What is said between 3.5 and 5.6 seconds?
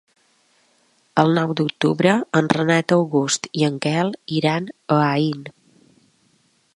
i en Quel iran a Aín.